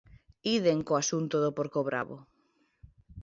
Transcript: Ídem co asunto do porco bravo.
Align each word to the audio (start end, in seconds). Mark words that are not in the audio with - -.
Ídem 0.55 0.77
co 0.87 0.93
asunto 1.01 1.35
do 1.43 1.51
porco 1.57 1.79
bravo. 1.89 2.17